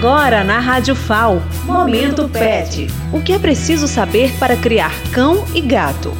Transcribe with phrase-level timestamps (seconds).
[0.00, 2.86] Agora na Rádio FAO, Momento Pet.
[3.12, 6.14] O que é preciso saber para criar cão e gato?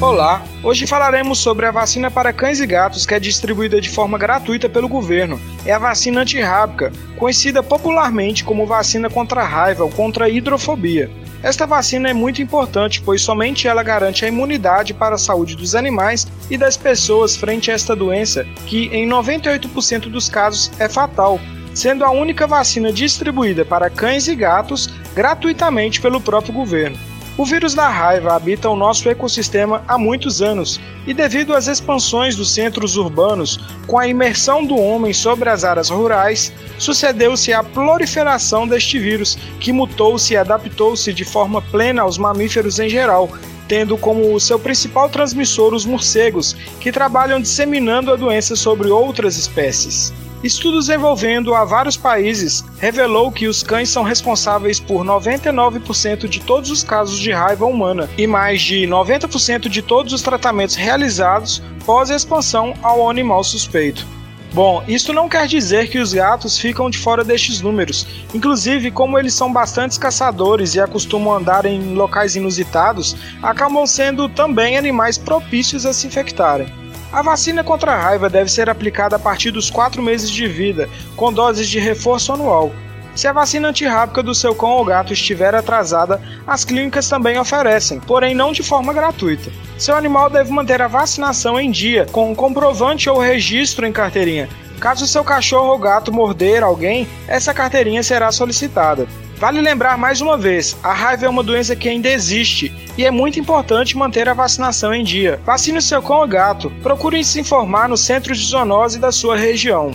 [0.00, 4.18] Olá, hoje falaremos sobre a vacina para cães e gatos que é distribuída de forma
[4.18, 5.40] gratuita pelo governo.
[5.64, 11.08] É a vacina antirrábica, conhecida popularmente como vacina contra a raiva ou contra a hidrofobia.
[11.44, 15.76] Esta vacina é muito importante, pois somente ela garante a imunidade para a saúde dos
[15.76, 21.38] animais e das pessoas frente a esta doença, que em 98% dos casos é fatal,
[21.74, 26.98] sendo a única vacina distribuída para cães e gatos gratuitamente pelo próprio governo.
[27.38, 32.36] O vírus da raiva habita o nosso ecossistema há muitos anos e, devido às expansões
[32.36, 38.68] dos centros urbanos, com a imersão do homem sobre as áreas rurais, sucedeu-se a proliferação
[38.68, 43.30] deste vírus, que mutou-se e adaptou-se de forma plena aos mamíferos em geral,
[43.66, 50.12] tendo como seu principal transmissor os morcegos, que trabalham disseminando a doença sobre outras espécies.
[50.42, 56.68] Estudos envolvendo a vários países revelou que os cães são responsáveis por 99% de todos
[56.68, 62.10] os casos de raiva humana e mais de 90% de todos os tratamentos realizados pós
[62.10, 64.04] expansão ao animal suspeito.
[64.52, 68.06] Bom, isto não quer dizer que os gatos ficam de fora destes números.
[68.34, 74.76] Inclusive, como eles são bastantes caçadores e acostumam andar em locais inusitados, acabam sendo também
[74.76, 76.81] animais propícios a se infectarem.
[77.12, 80.88] A vacina contra a raiva deve ser aplicada a partir dos 4 meses de vida,
[81.14, 82.72] com doses de reforço anual.
[83.14, 88.00] Se a vacina antirrábica do seu cão ou gato estiver atrasada, as clínicas também oferecem,
[88.00, 89.52] porém não de forma gratuita.
[89.76, 94.48] Seu animal deve manter a vacinação em dia, com um comprovante ou registro em carteirinha.
[94.80, 99.06] Caso seu cachorro ou gato morder alguém, essa carteirinha será solicitada.
[99.42, 103.10] Vale lembrar mais uma vez: a raiva é uma doença que ainda existe e é
[103.10, 105.40] muito importante manter a vacinação em dia.
[105.44, 106.70] Vacine seu cão ou gato.
[106.80, 109.90] Procure se informar no centro de zoonose da sua região.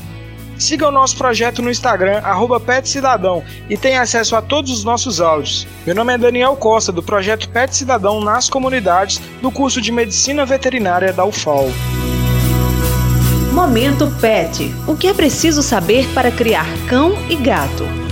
[0.59, 2.21] Siga o nosso projeto no Instagram,
[2.65, 5.65] PetCidadão, e tenha acesso a todos os nossos áudios.
[5.85, 10.45] Meu nome é Daniel Costa, do projeto Pet Cidadão nas comunidades, do curso de Medicina
[10.45, 11.69] Veterinária da UFAL.
[13.53, 14.75] Momento Pet.
[14.86, 18.06] O que é preciso saber para criar cão e gato?